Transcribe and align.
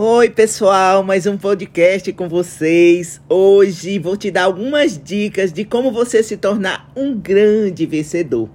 Oi, 0.00 0.30
pessoal, 0.30 1.02
mais 1.02 1.26
um 1.26 1.36
podcast 1.36 2.12
com 2.12 2.28
vocês. 2.28 3.20
Hoje 3.28 3.98
vou 3.98 4.16
te 4.16 4.30
dar 4.30 4.44
algumas 4.44 4.96
dicas 4.96 5.52
de 5.52 5.64
como 5.64 5.90
você 5.90 6.22
se 6.22 6.36
tornar 6.36 6.88
um 6.94 7.18
grande 7.18 7.84
vencedor. 7.84 8.48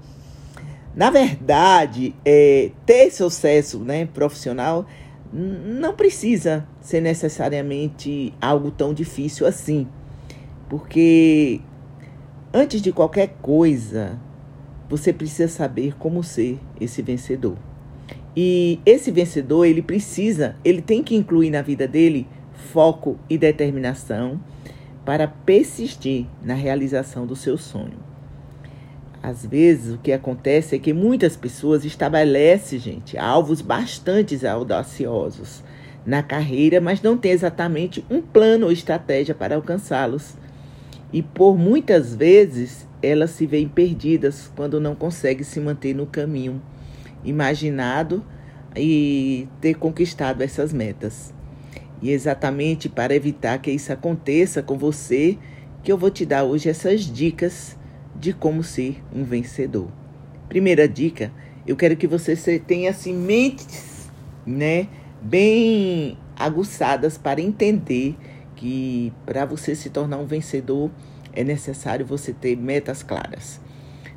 Na 0.96 1.10
verdade, 1.10 2.16
é, 2.24 2.72
ter 2.86 3.12
sucesso 3.12 3.80
né, 3.80 4.06
profissional 4.06 4.88
não 5.34 5.94
precisa 5.94 6.66
ser 6.80 7.02
necessariamente 7.02 8.34
algo 8.40 8.72
tão 8.72 8.94
difícil 8.94 9.46
assim. 9.46 9.86
Porque 10.70 11.60
antes 12.54 12.82
de 12.82 12.94
qualquer 12.94 13.36
coisa, 13.42 14.18
você 14.90 15.12
precisa 15.12 15.50
saber 15.50 15.94
como 15.98 16.24
ser 16.24 16.58
esse 16.80 17.02
vencedor. 17.02 17.58
E 18.36 18.80
esse 18.86 19.12
vencedor, 19.12 19.66
ele 19.66 19.82
precisa, 19.82 20.56
ele 20.66 20.82
tem 20.82 21.04
que 21.04 21.16
incluir 21.16 21.52
na 21.52 21.62
vida 21.62 21.88
dele 21.88 22.28
foco 22.72 23.20
e 23.30 23.38
determinação 23.38 24.40
para 25.06 25.28
persistir 25.28 26.26
na 26.42 26.56
realização 26.56 27.28
do 27.28 27.36
seu 27.36 27.58
sonho. 27.58 28.00
Às 29.22 29.46
vezes, 29.46 29.94
o 29.94 29.98
que 30.00 30.12
acontece 30.12 30.76
é 30.76 30.80
que 30.80 30.94
muitas 30.94 31.38
pessoas 31.38 31.86
estabelecem, 31.86 32.80
gente, 32.80 33.18
alvos 33.18 33.62
bastante 33.62 34.46
audaciosos 34.46 35.64
na 36.06 36.22
carreira, 36.22 36.82
mas 36.82 37.02
não 37.02 37.16
tem 37.16 37.32
exatamente 37.32 38.04
um 38.10 38.22
plano 38.22 38.66
ou 38.66 38.72
estratégia 38.72 39.36
para 39.36 39.56
alcançá-los. 39.56 40.36
E 41.12 41.22
por 41.22 41.58
muitas 41.58 42.14
vezes, 42.16 42.88
elas 43.02 43.32
se 43.32 43.46
veem 43.46 43.68
perdidas 43.68 44.52
quando 44.56 44.80
não 44.80 44.96
conseguem 44.96 45.44
se 45.44 45.60
manter 45.60 45.94
no 45.94 46.06
caminho 46.06 46.62
imaginado 47.24 48.24
e 48.76 49.48
ter 49.62 49.76
conquistado 49.76 50.42
essas 50.42 50.74
metas. 50.74 51.34
E 52.02 52.12
exatamente 52.12 52.90
para 52.90 53.16
evitar 53.16 53.60
que 53.60 53.72
isso 53.72 53.94
aconteça 53.94 54.62
com 54.62 54.78
você, 54.78 55.38
que 55.84 55.92
eu 55.92 55.98
vou 55.98 56.10
te 56.10 56.26
dar 56.26 56.44
hoje 56.44 56.70
essas 56.70 57.02
dicas 57.02 57.78
de 58.16 58.34
como 58.34 58.64
ser 58.64 59.02
um 59.14 59.24
vencedor. 59.24 59.88
Primeira 60.50 60.88
dica, 60.88 61.32
eu 61.66 61.76
quero 61.76 61.96
que 61.96 62.08
você 62.08 62.36
tenha 62.60 62.90
assim, 62.90 63.14
mentes, 63.14 64.10
né, 64.46 64.88
bem 65.22 66.18
aguçadas 66.36 67.18
para 67.18 67.40
entender 67.40 68.16
que 68.56 69.14
para 69.26 69.46
você 69.46 69.76
se 69.76 69.90
tornar 69.90 70.18
um 70.18 70.26
vencedor 70.26 70.92
é 71.34 71.44
necessário 71.44 72.06
você 72.06 72.34
ter 72.34 72.56
metas 72.56 73.02
claras. 73.02 73.60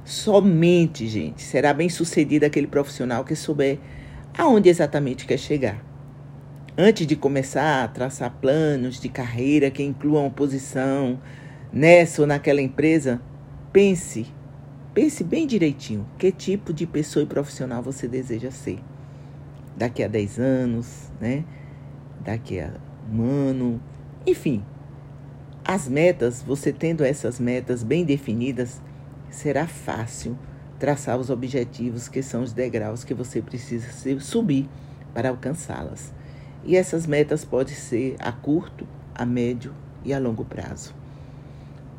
Somente, 0.07 1.09
gente, 1.09 1.43
será 1.43 1.75
bem 1.75 1.89
sucedido 1.89 2.47
aquele 2.47 2.69
profissional 2.69 3.25
que 3.25 3.35
souber 3.35 3.81
aonde 4.39 4.69
exatamente 4.69 5.27
quer 5.27 5.37
chegar. 5.37 5.85
Antes 6.79 7.09
de 7.09 7.17
começar 7.17 7.83
a 7.83 7.89
traçar 7.89 8.31
planos 8.41 9.01
de 9.01 9.09
carreira 9.09 9.69
que 9.69 9.83
incluam 9.83 10.31
posição 10.31 11.21
nessa 11.73 12.23
ou 12.23 12.29
naquela 12.29 12.63
empresa, 12.63 13.21
pense, 13.73 14.33
pense 14.95 15.25
bem 15.25 15.45
direitinho 15.45 16.07
que 16.17 16.31
tipo 16.31 16.73
de 16.73 16.87
pessoa 16.87 17.25
e 17.25 17.27
profissional 17.27 17.83
você 17.83 18.07
deseja 18.07 18.53
ser. 18.53 18.79
Daqui 19.77 20.05
a 20.05 20.09
10 20.09 20.39
anos, 20.39 21.11
né? 21.21 21.45
Daqui 22.25 22.61
a 22.61 22.71
um 23.13 23.23
ano, 23.25 23.83
enfim. 24.25 24.63
As 25.65 25.89
metas, 25.89 26.45
você 26.47 26.73
tendo 26.73 27.03
essas 27.03 27.41
metas 27.41 27.83
bem 27.83 28.05
definidas, 28.05 28.81
será 29.31 29.67
fácil 29.67 30.37
traçar 30.79 31.19
os 31.19 31.31
objetivos 31.31 32.09
que 32.09 32.23
são 32.23 32.43
os 32.43 32.53
degraus 32.53 33.05
que 33.05 33.15
você 33.15 33.41
precisa 33.41 33.89
subir 34.21 34.69
para 35.15 35.31
alcançá-las. 35.31 36.13
E 36.65 36.77
essas 36.77 37.07
metas 37.07 37.45
podem 37.45 37.75
ser 37.75 38.17
a 38.19 38.33
curto, 38.33 38.87
a 39.15 39.25
médio 39.25 39.73
e 40.05 40.13
a 40.13 40.19
longo 40.19 40.45
prazo. 40.45 40.95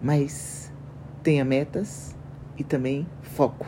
Mas 0.01 0.71
tenha 1.23 1.43
metas 1.43 2.15
e 2.57 2.63
também 2.63 3.07
foco. 3.21 3.67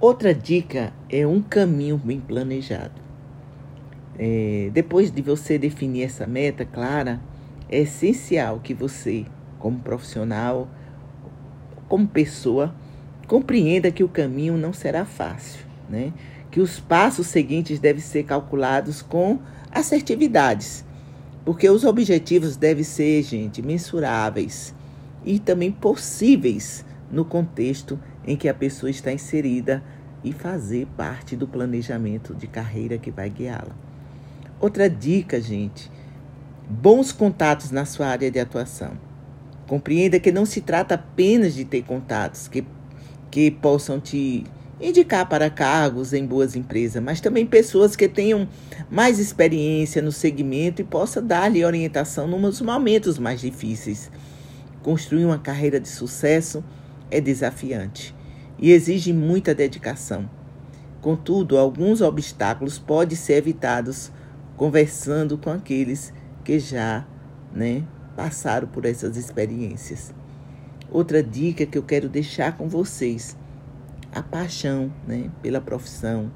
Outra 0.00 0.34
dica 0.34 0.92
é 1.08 1.26
um 1.26 1.42
caminho 1.42 1.98
bem 1.98 2.20
planejado. 2.20 3.00
É, 4.18 4.70
depois 4.72 5.10
de 5.10 5.22
você 5.22 5.58
definir 5.58 6.04
essa 6.04 6.26
meta 6.26 6.64
clara, 6.64 7.20
é 7.68 7.80
essencial 7.80 8.58
que 8.60 8.74
você, 8.74 9.26
como 9.58 9.78
profissional, 9.80 10.68
como 11.88 12.06
pessoa, 12.06 12.74
compreenda 13.26 13.90
que 13.90 14.04
o 14.04 14.08
caminho 14.08 14.56
não 14.56 14.72
será 14.72 15.04
fácil, 15.04 15.64
né? 15.88 16.12
Que 16.50 16.60
os 16.60 16.78
passos 16.78 17.26
seguintes 17.26 17.78
devem 17.78 18.00
ser 18.00 18.24
calculados 18.24 19.02
com 19.02 19.38
assertividades, 19.70 20.84
porque 21.44 21.68
os 21.68 21.84
objetivos 21.84 22.56
devem 22.56 22.84
ser, 22.84 23.22
gente, 23.22 23.62
mensuráveis 23.62 24.74
e 25.24 25.38
também 25.38 25.70
possíveis 25.70 26.84
no 27.10 27.24
contexto 27.24 27.98
em 28.26 28.36
que 28.36 28.48
a 28.48 28.54
pessoa 28.54 28.90
está 28.90 29.12
inserida 29.12 29.82
e 30.22 30.32
fazer 30.32 30.86
parte 30.96 31.36
do 31.36 31.46
planejamento 31.46 32.34
de 32.34 32.46
carreira 32.46 32.98
que 32.98 33.10
vai 33.10 33.30
guiá-la. 33.30 33.74
Outra 34.60 34.90
dica, 34.90 35.40
gente, 35.40 35.90
bons 36.68 37.12
contatos 37.12 37.70
na 37.70 37.84
sua 37.84 38.08
área 38.08 38.30
de 38.30 38.40
atuação. 38.40 39.07
Compreenda 39.68 40.18
que 40.18 40.32
não 40.32 40.46
se 40.46 40.62
trata 40.62 40.94
apenas 40.94 41.54
de 41.54 41.62
ter 41.62 41.82
contatos 41.82 42.48
que, 42.48 42.64
que 43.30 43.50
possam 43.50 44.00
te 44.00 44.44
indicar 44.80 45.28
para 45.28 45.50
cargos 45.50 46.14
em 46.14 46.24
boas 46.24 46.56
empresas, 46.56 47.02
mas 47.02 47.20
também 47.20 47.44
pessoas 47.44 47.94
que 47.94 48.08
tenham 48.08 48.48
mais 48.90 49.18
experiência 49.18 50.00
no 50.00 50.10
segmento 50.10 50.80
e 50.80 50.84
possa 50.86 51.20
dar-lhe 51.20 51.62
orientação 51.62 52.26
nos 52.26 52.62
momentos 52.62 53.18
mais 53.18 53.42
difíceis. 53.42 54.10
Construir 54.82 55.26
uma 55.26 55.38
carreira 55.38 55.78
de 55.78 55.88
sucesso 55.88 56.64
é 57.10 57.20
desafiante 57.20 58.14
e 58.58 58.72
exige 58.72 59.12
muita 59.12 59.54
dedicação. 59.54 60.30
Contudo, 61.02 61.58
alguns 61.58 62.00
obstáculos 62.00 62.78
podem 62.78 63.16
ser 63.16 63.34
evitados 63.34 64.10
conversando 64.56 65.36
com 65.36 65.50
aqueles 65.50 66.10
que 66.42 66.58
já, 66.58 67.06
né, 67.52 67.84
passaram 68.18 68.66
por 68.66 68.84
essas 68.84 69.16
experiências. 69.16 70.12
Outra 70.90 71.22
dica 71.22 71.64
que 71.64 71.78
eu 71.78 71.84
quero 71.84 72.08
deixar 72.08 72.56
com 72.56 72.68
vocês: 72.68 73.36
a 74.12 74.20
paixão 74.20 74.92
né, 75.06 75.30
pela 75.40 75.60
profissão. 75.60 76.28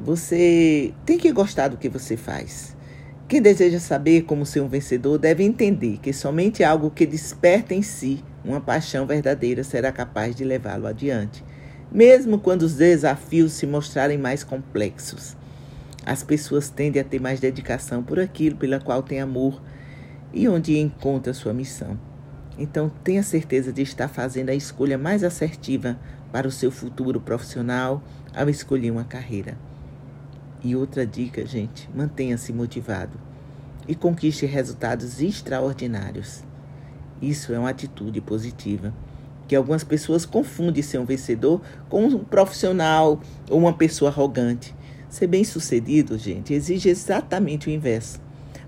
Você 0.00 0.92
tem 1.06 1.16
que 1.16 1.30
gostar 1.30 1.68
do 1.68 1.76
que 1.76 1.88
você 1.88 2.16
faz. 2.16 2.76
Quem 3.28 3.40
deseja 3.40 3.78
saber 3.78 4.22
como 4.22 4.44
ser 4.44 4.60
um 4.60 4.68
vencedor 4.68 5.16
deve 5.16 5.44
entender 5.44 5.98
que 5.98 6.12
somente 6.12 6.64
algo 6.64 6.90
que 6.90 7.06
desperta 7.06 7.72
em 7.72 7.82
si 7.82 8.24
uma 8.44 8.60
paixão 8.60 9.06
verdadeira 9.06 9.62
será 9.62 9.92
capaz 9.92 10.34
de 10.34 10.42
levá-lo 10.42 10.88
adiante, 10.88 11.44
mesmo 11.90 12.36
quando 12.36 12.62
os 12.62 12.74
desafios 12.74 13.52
se 13.52 13.64
mostrarem 13.64 14.18
mais 14.18 14.42
complexos. 14.42 15.36
As 16.04 16.24
pessoas 16.24 16.68
tendem 16.68 17.00
a 17.00 17.04
ter 17.04 17.20
mais 17.20 17.38
dedicação 17.38 18.02
por 18.02 18.18
aquilo 18.18 18.56
pela 18.56 18.80
qual 18.80 19.04
têm 19.04 19.20
amor 19.20 19.62
e 20.32 20.48
onde 20.48 20.78
encontra 20.78 21.34
sua 21.34 21.52
missão. 21.52 21.98
Então, 22.58 22.90
tenha 23.02 23.22
certeza 23.22 23.72
de 23.72 23.82
estar 23.82 24.08
fazendo 24.08 24.50
a 24.50 24.54
escolha 24.54 24.98
mais 24.98 25.24
assertiva 25.24 25.98
para 26.30 26.46
o 26.46 26.50
seu 26.50 26.70
futuro 26.70 27.20
profissional 27.20 28.02
ao 28.34 28.48
escolher 28.48 28.90
uma 28.90 29.04
carreira. 29.04 29.56
E 30.62 30.76
outra 30.76 31.06
dica, 31.06 31.44
gente, 31.44 31.88
mantenha-se 31.94 32.52
motivado 32.52 33.18
e 33.88 33.94
conquiste 33.94 34.46
resultados 34.46 35.20
extraordinários. 35.20 36.44
Isso 37.20 37.52
é 37.52 37.58
uma 37.58 37.70
atitude 37.70 38.20
positiva 38.20 38.94
que 39.48 39.56
algumas 39.56 39.82
pessoas 39.82 40.24
confundem 40.24 40.82
ser 40.82 40.98
um 40.98 41.04
vencedor 41.04 41.60
com 41.88 42.06
um 42.06 42.18
profissional 42.24 43.20
ou 43.50 43.58
uma 43.58 43.72
pessoa 43.72 44.10
arrogante. 44.10 44.74
Ser 45.08 45.26
bem-sucedido, 45.26 46.16
gente, 46.16 46.54
exige 46.54 46.88
exatamente 46.88 47.68
o 47.68 47.70
inverso 47.70 48.21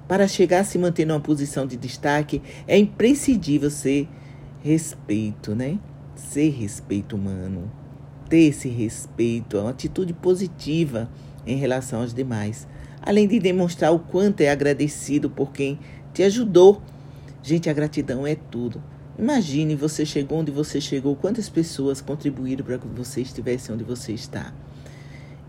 para 0.06 0.28
chegar 0.28 0.60
a 0.60 0.64
se 0.64 0.78
manter 0.78 1.06
numa 1.06 1.20
posição 1.20 1.66
de 1.66 1.76
destaque, 1.76 2.42
é 2.66 2.78
imprescindível 2.78 3.70
ser 3.70 4.08
respeito, 4.62 5.54
né? 5.54 5.78
Ser 6.14 6.50
respeito 6.50 7.16
humano. 7.16 7.70
Ter 8.28 8.48
esse 8.48 8.68
respeito, 8.68 9.58
uma 9.58 9.70
atitude 9.70 10.12
positiva 10.12 11.08
em 11.46 11.56
relação 11.56 12.00
aos 12.00 12.12
demais. 12.12 12.66
Além 13.02 13.26
de 13.26 13.38
demonstrar 13.38 13.92
o 13.92 13.98
quanto 13.98 14.40
é 14.40 14.50
agradecido 14.50 15.28
por 15.28 15.52
quem 15.52 15.78
te 16.12 16.22
ajudou. 16.22 16.82
Gente, 17.42 17.68
a 17.68 17.72
gratidão 17.72 18.26
é 18.26 18.34
tudo. 18.34 18.82
Imagine 19.18 19.76
você 19.76 20.04
chegou 20.04 20.38
onde 20.38 20.50
você 20.50 20.80
chegou, 20.80 21.14
quantas 21.14 21.48
pessoas 21.48 22.00
contribuíram 22.00 22.64
para 22.64 22.78
que 22.78 22.86
você 22.88 23.20
estivesse 23.20 23.70
onde 23.70 23.84
você 23.84 24.12
está. 24.12 24.52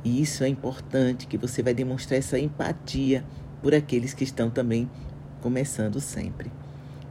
E 0.04 0.22
isso 0.22 0.44
é 0.44 0.48
importante, 0.48 1.26
que 1.26 1.38
você 1.38 1.64
vai 1.64 1.74
demonstrar 1.74 2.20
essa 2.20 2.38
empatia 2.38 3.26
por 3.66 3.74
aqueles 3.74 4.14
que 4.14 4.24
estão 4.24 4.48
também 4.48 4.88
começando 5.42 6.00
sempre. 6.00 6.52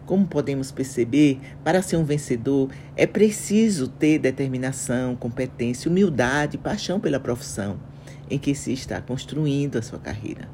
Como 0.06 0.24
podemos 0.24 0.70
perceber, 0.70 1.40
para 1.64 1.82
ser 1.82 1.96
um 1.96 2.04
vencedor 2.04 2.70
é 2.96 3.08
preciso 3.08 3.88
ter 3.88 4.20
determinação, 4.20 5.16
competência, 5.16 5.90
humildade 5.90 6.56
paixão 6.56 7.00
pela 7.00 7.18
profissão 7.18 7.80
em 8.30 8.38
que 8.38 8.54
se 8.54 8.72
está 8.72 9.00
construindo 9.00 9.78
a 9.78 9.82
sua 9.82 9.98
carreira. 9.98 10.48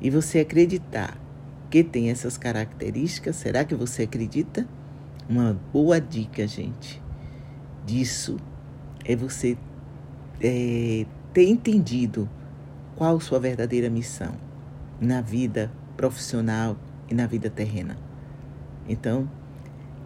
e 0.00 0.10
você 0.10 0.38
acreditar 0.38 1.20
que 1.68 1.82
tem 1.82 2.08
essas 2.08 2.38
características, 2.38 3.34
será 3.34 3.64
que 3.64 3.74
você 3.74 4.04
acredita? 4.04 4.64
Uma 5.28 5.58
boa 5.72 6.00
dica, 6.00 6.46
gente, 6.46 7.02
disso 7.84 8.36
é 9.04 9.16
você 9.16 9.58
é, 10.40 11.04
ter 11.34 11.48
entendido 11.48 12.30
qual 12.94 13.18
sua 13.18 13.40
verdadeira 13.40 13.90
missão 13.90 14.45
na 15.00 15.20
vida 15.20 15.70
profissional 15.96 16.76
e 17.08 17.14
na 17.14 17.26
vida 17.26 17.50
terrena. 17.50 17.96
Então, 18.88 19.28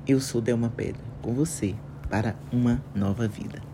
eu 0.06 0.20
sou 0.20 0.40
Delma 0.40 0.70
Pedra, 0.70 1.02
com 1.22 1.34
você 1.34 1.74
para 2.08 2.34
uma 2.52 2.82
nova 2.94 3.28
vida. 3.28 3.69